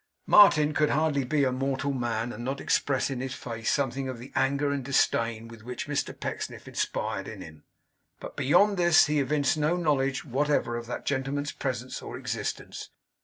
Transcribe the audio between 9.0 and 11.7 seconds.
he evinced no knowledge whatever of that gentleman's